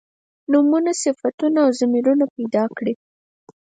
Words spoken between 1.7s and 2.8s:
ضمیرونه پیدا